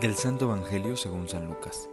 Del 0.00 0.16
Santo 0.16 0.46
Evangelio 0.46 0.96
según 0.96 1.28
San 1.28 1.46
Lucas. 1.46 1.90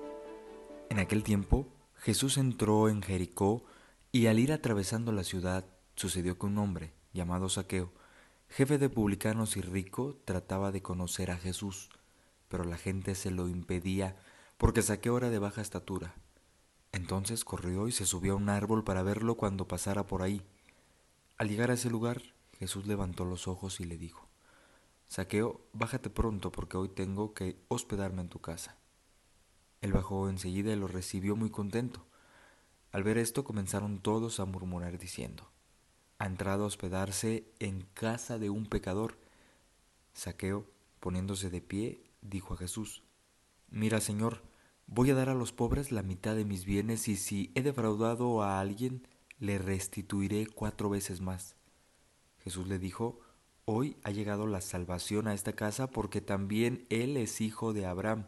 En 0.89 0.97
aquel 0.97 1.23
tiempo 1.23 1.67
Jesús 1.95 2.37
entró 2.37 2.87
en 2.87 3.01
Jericó 3.01 3.65
y 4.13 4.27
al 4.27 4.39
ir 4.39 4.53
atravesando 4.53 5.11
la 5.11 5.25
ciudad 5.25 5.65
sucedió 5.97 6.39
que 6.39 6.45
un 6.45 6.57
hombre 6.57 6.93
llamado 7.11 7.49
Saqueo, 7.49 7.91
jefe 8.47 8.77
de 8.77 8.87
publicanos 8.87 9.57
y 9.57 9.61
rico, 9.61 10.21
trataba 10.23 10.71
de 10.71 10.81
conocer 10.81 11.31
a 11.31 11.37
Jesús, 11.37 11.89
pero 12.47 12.63
la 12.63 12.77
gente 12.77 13.13
se 13.13 13.29
lo 13.29 13.49
impedía 13.49 14.15
porque 14.57 14.83
Saqueo 14.83 15.17
era 15.17 15.29
de 15.29 15.39
baja 15.39 15.59
estatura. 15.59 16.15
Entonces 16.93 17.43
corrió 17.43 17.89
y 17.89 17.91
se 17.91 18.05
subió 18.05 18.33
a 18.33 18.37
un 18.37 18.47
árbol 18.47 18.85
para 18.85 19.03
verlo 19.03 19.35
cuando 19.35 19.67
pasara 19.67 20.07
por 20.07 20.21
ahí. 20.21 20.41
Al 21.37 21.49
llegar 21.49 21.71
a 21.71 21.73
ese 21.73 21.89
lugar, 21.89 22.21
Jesús 22.57 22.87
levantó 22.87 23.25
los 23.25 23.49
ojos 23.49 23.81
y 23.81 23.83
le 23.83 23.97
dijo, 23.97 24.26
Saqueo, 25.07 25.61
bájate 25.73 26.09
pronto 26.09 26.51
porque 26.51 26.77
hoy 26.77 26.89
tengo 26.89 27.33
que 27.33 27.57
hospedarme 27.69 28.21
en 28.21 28.29
tu 28.29 28.39
casa. 28.39 28.77
Él 29.81 29.93
bajó 29.93 30.29
enseguida 30.29 30.73
y 30.73 30.75
lo 30.75 30.87
recibió 30.87 31.35
muy 31.35 31.49
contento. 31.49 32.05
Al 32.91 33.03
ver 33.03 33.17
esto 33.17 33.43
comenzaron 33.43 33.99
todos 33.99 34.39
a 34.39 34.45
murmurar 34.45 34.97
diciendo, 34.97 35.49
ha 36.19 36.25
entrado 36.25 36.63
a 36.63 36.67
hospedarse 36.67 37.45
en 37.59 37.81
casa 37.93 38.37
de 38.39 38.49
un 38.49 38.65
pecador. 38.65 39.17
Saqueo, 40.13 40.65
poniéndose 40.99 41.49
de 41.49 41.61
pie, 41.61 42.03
dijo 42.21 42.55
a 42.55 42.57
Jesús, 42.57 43.03
Mira, 43.69 44.01
Señor, 44.01 44.43
voy 44.87 45.11
a 45.11 45.15
dar 45.15 45.29
a 45.29 45.35
los 45.35 45.51
pobres 45.51 45.91
la 45.91 46.01
mitad 46.01 46.35
de 46.35 46.45
mis 46.45 46.65
bienes 46.65 47.07
y 47.07 47.17
si 47.17 47.51
he 47.55 47.61
defraudado 47.61 48.41
a 48.41 48.59
alguien, 48.59 49.07
le 49.39 49.57
restituiré 49.57 50.47
cuatro 50.47 50.89
veces 50.89 51.21
más. 51.21 51.55
Jesús 52.39 52.67
le 52.67 52.79
dijo, 52.79 53.19
Hoy 53.69 53.97
ha 54.05 54.11
llegado 54.11 54.47
la 54.47 54.61
salvación 54.61 55.27
a 55.27 55.33
esta 55.33 55.51
casa 55.51 55.87
porque 55.87 56.21
también 56.21 56.85
Él 56.89 57.17
es 57.17 57.41
hijo 57.41 57.73
de 57.73 57.85
Abraham. 57.85 58.25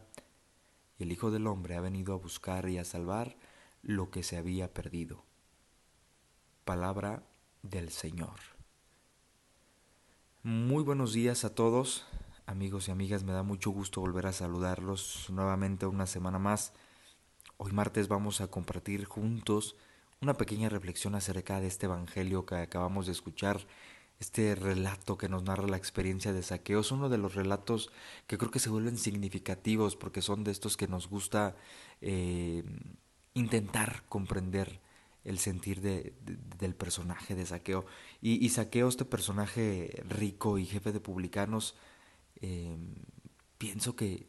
El 0.98 1.12
Hijo 1.12 1.30
del 1.30 1.46
Hombre 1.46 1.76
ha 1.76 1.80
venido 1.80 2.12
a 2.12 2.18
buscar 2.18 2.68
y 2.68 2.76
a 2.76 2.84
salvar 2.84 3.38
lo 3.80 4.10
que 4.10 4.22
se 4.22 4.36
había 4.36 4.74
perdido. 4.74 5.24
Palabra 6.66 7.22
del 7.62 7.88
Señor. 7.88 8.38
Muy 10.42 10.84
buenos 10.84 11.14
días 11.14 11.46
a 11.46 11.54
todos, 11.54 12.04
amigos 12.44 12.88
y 12.88 12.90
amigas. 12.90 13.24
Me 13.24 13.32
da 13.32 13.42
mucho 13.42 13.70
gusto 13.70 14.02
volver 14.02 14.26
a 14.26 14.34
saludarlos 14.34 15.30
nuevamente 15.30 15.86
una 15.86 16.06
semana 16.06 16.38
más. 16.38 16.74
Hoy 17.56 17.72
martes 17.72 18.08
vamos 18.08 18.42
a 18.42 18.48
compartir 18.48 19.06
juntos 19.06 19.74
una 20.20 20.34
pequeña 20.34 20.68
reflexión 20.68 21.14
acerca 21.14 21.62
de 21.62 21.68
este 21.68 21.86
Evangelio 21.86 22.44
que 22.44 22.56
acabamos 22.56 23.06
de 23.06 23.12
escuchar 23.12 23.66
este 24.20 24.54
relato 24.54 25.16
que 25.16 25.28
nos 25.30 25.42
narra 25.42 25.66
la 25.66 25.78
experiencia 25.78 26.32
de 26.32 26.42
saqueo 26.42 26.80
es 26.80 26.92
uno 26.92 27.08
de 27.08 27.18
los 27.18 27.34
relatos 27.34 27.90
que 28.26 28.36
creo 28.38 28.50
que 28.50 28.58
se 28.58 28.68
vuelven 28.68 28.98
significativos 28.98 29.96
porque 29.96 30.20
son 30.22 30.44
de 30.44 30.52
estos 30.52 30.76
que 30.76 30.88
nos 30.88 31.08
gusta 31.08 31.56
eh, 32.02 32.62
intentar 33.34 34.04
comprender 34.08 34.80
el 35.24 35.38
sentir 35.38 35.80
de, 35.80 36.14
del 36.58 36.74
personaje 36.74 37.34
de 37.34 37.46
saqueo. 37.46 37.86
Y, 38.20 38.44
y, 38.44 38.50
saqueo, 38.50 38.88
este 38.88 39.04
personaje 39.04 40.02
rico 40.08 40.58
y 40.58 40.66
jefe 40.66 40.92
de 40.92 41.00
publicanos, 41.00 41.74
eh, 42.40 42.76
pienso 43.58 43.96
que, 43.96 44.26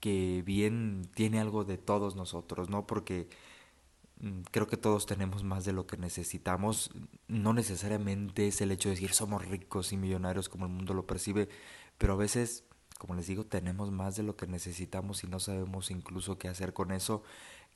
que 0.00 0.42
bien 0.44 1.10
tiene 1.14 1.40
algo 1.40 1.64
de 1.64 1.78
todos 1.78 2.16
nosotros, 2.16 2.70
¿no? 2.70 2.86
Porque 2.86 3.28
creo 4.50 4.66
que 4.66 4.76
todos 4.76 5.06
tenemos 5.06 5.44
más 5.44 5.64
de 5.64 5.72
lo 5.72 5.86
que 5.86 5.96
necesitamos. 5.96 6.90
No 7.28 7.52
necesariamente 7.52 8.48
es 8.48 8.60
el 8.60 8.72
hecho 8.72 8.88
de 8.88 8.94
decir 8.94 9.12
somos 9.12 9.46
ricos 9.46 9.92
y 9.92 9.96
millonarios 9.96 10.48
como 10.48 10.66
el 10.66 10.72
mundo 10.72 10.94
lo 10.94 11.06
percibe, 11.06 11.48
pero 11.98 12.14
a 12.14 12.16
veces, 12.16 12.64
como 12.98 13.14
les 13.14 13.26
digo, 13.26 13.44
tenemos 13.44 13.90
más 13.90 14.16
de 14.16 14.22
lo 14.22 14.36
que 14.36 14.46
necesitamos 14.46 15.24
y 15.24 15.28
no 15.28 15.40
sabemos 15.40 15.90
incluso 15.90 16.38
qué 16.38 16.48
hacer 16.48 16.72
con 16.72 16.92
eso. 16.92 17.22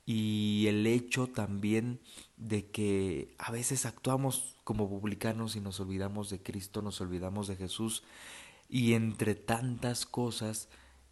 Y 0.05 0.67
el 0.67 0.87
hecho 0.87 1.29
también 1.29 2.01
de 2.37 2.67
que 2.71 3.35
a 3.39 3.53
veces 3.53 3.87
actuamos 3.87 4.57
como 4.65 4.89
publicanos 4.89 5.55
y 5.55 5.61
nos 5.61 5.79
olvidamos 5.79 6.29
de 6.29 6.43
Cristo, 6.43 6.83
nos 6.83 7.01
olvidamos 7.01 7.47
de 7.47 7.57
Jesús 7.57 8.03
y 8.69 8.95
entre 8.95 9.37
tantas 9.37 10.07
cosas 10.07 10.69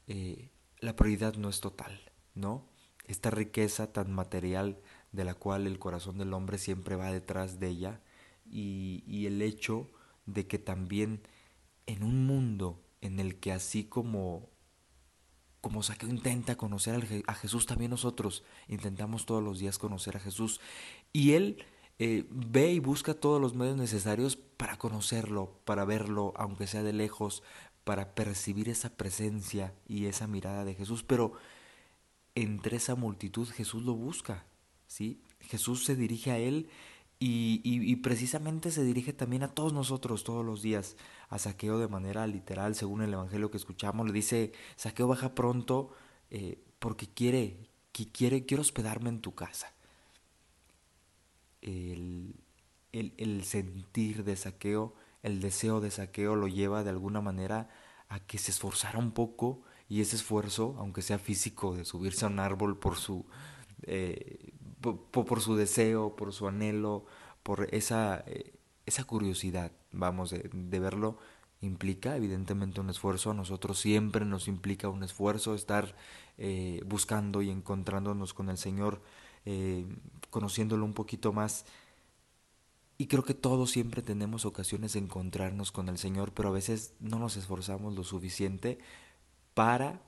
eh, 0.09 0.51
la 0.81 0.97
prioridad 0.97 1.35
no 1.35 1.49
es 1.49 1.61
total, 1.61 2.01
¿no? 2.35 2.65
Esta 3.07 3.31
riqueza 3.31 3.93
tan 3.93 4.13
material 4.13 4.81
de 5.13 5.25
la 5.25 5.35
cual 5.35 5.67
el 5.67 5.79
corazón 5.79 6.19
del 6.19 6.33
hombre 6.33 6.59
siempre 6.59 6.97
va 6.97 7.13
detrás 7.13 7.61
de 7.61 7.69
ella 7.69 8.01
y, 8.45 9.05
y 9.07 9.27
el 9.27 9.43
hecho 9.43 9.91
de 10.27 10.47
que 10.47 10.59
también 10.59 11.23
en 11.87 12.03
un 12.03 12.27
mundo 12.27 12.83
en 13.01 13.19
el 13.19 13.41
que 13.41 13.53
así 13.53 13.85
como 13.85 14.49
como 15.61 15.83
Saqueo 15.83 16.09
intenta 16.09 16.57
conocer 16.57 17.25
a 17.27 17.35
Jesús, 17.35 17.67
también 17.67 17.91
nosotros 17.91 18.45
intentamos 18.69 19.27
todos 19.27 19.43
los 19.43 19.59
días 19.59 19.79
conocer 19.79 20.17
a 20.17 20.21
Jesús. 20.21 20.61
Y 21.13 21.33
Él 21.33 21.65
eh, 21.99 22.25
ve 22.31 22.73
y 22.73 22.79
busca 22.79 23.13
todos 23.13 23.41
los 23.41 23.55
medios 23.55 23.77
necesarios 23.77 24.37
para 24.37 24.79
conocerlo, 24.79 25.61
para 25.65 25.85
verlo, 25.85 26.33
aunque 26.37 26.67
sea 26.67 26.83
de 26.83 26.95
lejos, 26.95 27.43
para 27.85 28.15
percibir 28.15 28.69
esa 28.69 28.97
presencia 28.97 29.75
y 29.87 30.07
esa 30.07 30.27
mirada 30.27 30.65
de 30.65 30.75
Jesús. 30.75 31.03
Pero 31.03 31.33
entre 32.35 32.79
esa 32.79 32.95
multitud 32.95 33.49
Jesús 33.49 33.83
lo 33.83 33.95
busca 33.95 34.47
¿sí? 34.91 35.23
Jesús 35.41 35.85
se 35.85 35.95
dirige 35.95 36.33
a 36.33 36.39
él 36.39 36.69
y, 37.21 37.61
y, 37.63 37.97
precisamente 37.97 38.71
se 38.71 38.83
dirige 38.83 39.13
también 39.13 39.43
a 39.43 39.55
todos 39.55 39.75
nosotros 39.75 40.25
todos 40.25 40.45
los 40.45 40.63
días, 40.63 40.97
a 41.29 41.39
Saqueo 41.39 41.79
de 41.79 41.87
manera 41.87 42.27
literal, 42.27 42.75
según 42.75 43.03
el 43.03 43.13
Evangelio 43.13 43.51
que 43.51 43.59
escuchamos, 43.59 44.07
le 44.07 44.13
dice, 44.15 44.53
Saqueo 44.77 45.07
baja 45.07 45.35
pronto 45.35 45.91
eh, 46.31 46.59
porque 46.79 47.07
quiere, 47.07 47.59
que 47.93 48.11
quiere, 48.11 48.47
quiero 48.47 48.63
hospedarme 48.63 49.11
en 49.11 49.21
tu 49.21 49.35
casa. 49.35 49.71
El, 51.61 52.35
el, 52.93 53.13
el 53.19 53.45
sentir 53.45 54.25
de 54.25 54.35
Saqueo, 54.37 54.95
el 55.23 55.41
deseo 55.41 55.83
de 55.83 55.91
Saqueo 55.91 56.37
lo 56.37 56.49
lleva 56.49 56.85
de 56.85 56.91
alguna 56.91 57.21
manera 57.21 57.69
a 58.09 58.19
que 58.21 58.39
se 58.39 58.51
esforzara 58.51 58.99
un 58.99 59.13
poco 59.13 59.61
y 59.91 60.01
ese 60.01 60.17
esfuerzo, 60.17 60.75
aunque 60.79 61.03
sea 61.03 61.19
físico, 61.19 61.77
de 61.77 61.85
subirse 61.85 62.25
a 62.25 62.29
un 62.29 62.41
árbol 62.41 62.79
por 62.79 62.97
su, 62.97 63.27
eh, 63.83 64.50
por, 64.81 65.41
su 65.41 65.57
deseo, 65.57 66.17
por 66.17 66.33
su 66.33 66.49
anhelo, 66.49 67.05
por 67.43 67.69
esa, 67.73 68.25
eh, 68.27 68.53
esa 68.87 69.05
curiosidad, 69.05 69.73
vamos, 69.93 70.31
de, 70.31 70.79
verlo, 70.79 71.19
implica 71.61 72.17
evidentemente 72.17 72.81
un 72.81 72.91
esfuerzo. 72.91 73.31
A 73.31 73.35
nosotros 73.35 73.79
siempre 73.79 74.25
nos 74.25 74.49
implica 74.49 74.89
un 74.89 75.03
esfuerzo 75.03 75.55
estar 75.55 75.95
eh, 76.39 76.83
buscando 76.87 77.43
y 77.43 77.51
encontrándonos 77.51 78.35
con 78.35 78.49
el 78.49 78.59
Señor, 78.59 79.03
eh, 79.45 79.87
conociéndolo 80.31 80.85
un 80.85 80.95
poquito 80.95 81.33
más. 81.33 81.67
Y 82.97 83.07
creo 83.07 83.25
que 83.25 83.35
todos 83.35 83.71
siempre 83.71 84.03
tenemos 84.03 84.45
ocasiones 84.45 84.93
de 84.93 84.99
encontrarnos 84.99 85.73
con 85.73 85.89
el 85.89 85.97
Señor, 85.97 86.33
pero 86.33 86.51
a 86.51 86.53
veces 86.53 86.95
no 87.01 87.19
nos 87.19 87.37
esforzamos 87.37 87.95
lo 87.95 88.05
suficiente 88.05 88.79
para 89.55 90.03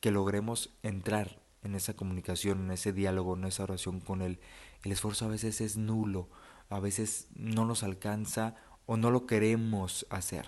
que 0.00 0.10
logremos 0.10 0.70
entrar 0.82 1.40
en 1.62 1.74
esa 1.74 1.94
comunicación, 1.94 2.60
en 2.60 2.70
ese 2.70 2.92
diálogo, 2.92 3.36
en 3.36 3.44
esa 3.44 3.64
oración 3.64 4.00
con 4.00 4.22
Él. 4.22 4.40
El 4.82 4.92
esfuerzo 4.92 5.26
a 5.26 5.28
veces 5.28 5.60
es 5.60 5.76
nulo, 5.76 6.28
a 6.68 6.80
veces 6.80 7.28
no 7.34 7.64
nos 7.64 7.82
alcanza 7.82 8.56
o 8.86 8.96
no 8.96 9.10
lo 9.10 9.26
queremos 9.26 10.06
hacer. 10.10 10.46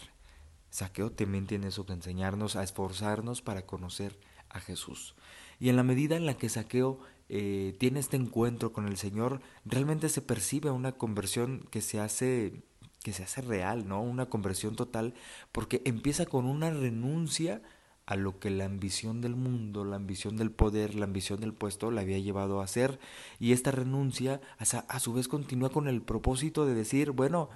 Saqueo 0.71 1.13
también 1.13 1.47
tiene 1.47 1.69
eso 1.69 1.85
que 1.85 1.93
enseñarnos 1.93 2.57
a 2.57 2.63
esforzarnos 2.63 3.43
para 3.43 3.67
conocer 3.67 4.19
a 4.49 4.61
Jesús. 4.61 5.15
Y 5.61 5.69
en 5.69 5.77
la 5.77 5.83
medida 5.83 6.17
en 6.17 6.27
la 6.27 6.35
que 6.35 6.49
Saqueo 6.49 6.99
eh, 7.29 7.77
tiene 7.79 8.01
este 8.01 8.17
encuentro 8.17 8.73
con 8.73 8.87
el 8.87 8.97
Señor, 8.97 9.41
realmente 9.65 10.09
se 10.09 10.23
percibe 10.23 10.71
una 10.71 10.93
conversión 10.93 11.67
que 11.71 11.81
se 11.81 12.01
hace 12.01 12.63
que 13.03 13.13
se 13.13 13.25
hace 13.25 13.41
real, 13.41 13.89
¿no? 13.89 14.01
Una 14.01 14.27
conversión 14.27 14.77
total, 14.77 15.15
porque 15.51 15.83
empieza 15.85 16.25
con 16.25 16.47
una 16.47 16.71
renuncia 16.71 17.61
a 18.07 18.17
lo 18.17 18.39
que 18.39 18.51
la 18.51 18.65
ambición 18.65 19.21
del 19.21 19.37
mundo, 19.37 19.85
la 19.85 19.97
ambición 19.97 20.37
del 20.37 20.51
poder, 20.51 20.95
la 20.95 21.05
ambición 21.05 21.41
del 21.41 21.55
puesto 21.55 21.91
le 21.91 22.01
había 22.01 22.19
llevado 22.19 22.61
a 22.61 22.65
hacer. 22.65 22.99
Y 23.39 23.53
esta 23.53 23.71
renuncia 23.71 24.41
a 24.59 25.01
su 25.01 25.13
vez 25.13 25.29
continúa 25.29 25.71
con 25.71 25.89
el 25.89 26.03
propósito 26.03 26.67
de 26.67 26.75
decir, 26.75 27.13
bueno, 27.13 27.51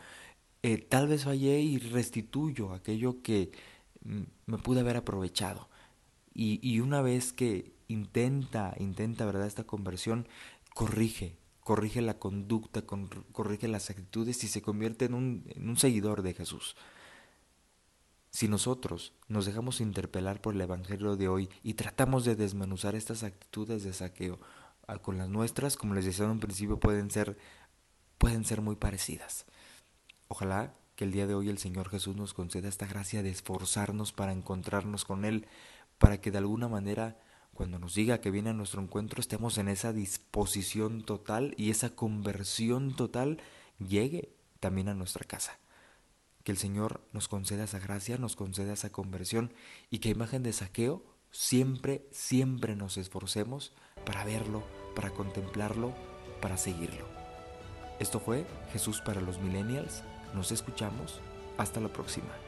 eh, 0.62 0.78
tal 0.78 1.08
vez 1.08 1.24
fallé 1.24 1.60
y 1.60 1.78
restituyo 1.78 2.72
aquello 2.72 3.22
que 3.22 3.50
mm, 4.04 4.22
me 4.46 4.58
pude 4.58 4.80
haber 4.80 4.96
aprovechado. 4.96 5.68
Y, 6.38 6.80
una 6.80 7.00
vez 7.00 7.32
que 7.32 7.72
intenta, 7.88 8.74
intenta, 8.78 9.24
¿verdad?, 9.24 9.46
esta 9.46 9.64
conversión, 9.64 10.28
corrige, 10.74 11.38
corrige 11.60 12.02
la 12.02 12.18
conducta, 12.18 12.82
corrige 13.32 13.68
las 13.68 13.88
actitudes 13.88 14.44
y 14.44 14.48
se 14.48 14.60
convierte 14.60 15.06
en 15.06 15.14
un 15.14 15.76
seguidor 15.78 16.20
de 16.20 16.34
Jesús. 16.34 16.76
Si 18.30 18.48
nosotros 18.48 19.12
nos 19.28 19.46
dejamos 19.46 19.80
interpelar 19.80 20.40
por 20.40 20.54
el 20.54 20.60
Evangelio 20.60 21.16
de 21.16 21.28
hoy 21.28 21.48
y 21.62 21.74
tratamos 21.74 22.24
de 22.24 22.36
desmenuzar 22.36 22.94
estas 22.94 23.22
actitudes 23.22 23.82
de 23.82 23.92
saqueo 23.92 24.38
ah, 24.86 24.98
con 24.98 25.18
las 25.18 25.28
nuestras, 25.28 25.76
como 25.76 25.94
les 25.94 26.04
decía 26.04 26.26
en 26.26 26.32
un 26.32 26.40
principio, 26.40 26.78
pueden 26.78 27.10
ser, 27.10 27.38
pueden 28.18 28.44
ser 28.44 28.60
muy 28.60 28.76
parecidas. 28.76 29.46
Ojalá 30.28 30.74
que 30.96 31.04
el 31.04 31.12
día 31.12 31.26
de 31.26 31.34
hoy 31.34 31.48
el 31.48 31.58
Señor 31.58 31.88
Jesús 31.88 32.16
nos 32.16 32.34
conceda 32.34 32.68
esta 32.68 32.86
gracia 32.86 33.22
de 33.22 33.30
esforzarnos 33.30 34.12
para 34.12 34.32
encontrarnos 34.32 35.04
con 35.04 35.24
Él, 35.24 35.46
para 35.98 36.20
que 36.20 36.30
de 36.30 36.38
alguna 36.38 36.68
manera 36.68 37.18
cuando 37.56 37.78
nos 37.78 37.94
diga 37.94 38.20
que 38.20 38.30
viene 38.30 38.50
a 38.50 38.54
nuestro 38.54 38.82
encuentro 38.82 39.20
estemos 39.20 39.56
en 39.56 39.68
esa 39.68 39.94
disposición 39.94 41.02
total 41.02 41.54
y 41.56 41.70
esa 41.70 41.90
conversión 41.90 42.94
total 42.94 43.40
llegue 43.78 44.34
también 44.60 44.88
a 44.88 44.94
nuestra 44.94 45.24
casa. 45.26 45.58
Que 46.46 46.52
el 46.52 46.58
Señor 46.58 47.00
nos 47.12 47.26
conceda 47.26 47.64
esa 47.64 47.80
gracia, 47.80 48.18
nos 48.18 48.36
conceda 48.36 48.72
esa 48.72 48.92
conversión 48.92 49.52
y 49.90 49.98
que 49.98 50.10
imagen 50.10 50.44
de 50.44 50.52
saqueo 50.52 51.02
siempre, 51.32 52.06
siempre 52.12 52.76
nos 52.76 52.98
esforcemos 52.98 53.72
para 54.04 54.24
verlo, 54.24 54.62
para 54.94 55.10
contemplarlo, 55.10 55.92
para 56.40 56.56
seguirlo. 56.56 57.04
Esto 57.98 58.20
fue 58.20 58.46
Jesús 58.72 59.00
para 59.00 59.20
los 59.20 59.40
Millennials. 59.40 60.04
Nos 60.36 60.52
escuchamos. 60.52 61.20
Hasta 61.58 61.80
la 61.80 61.92
próxima. 61.92 62.45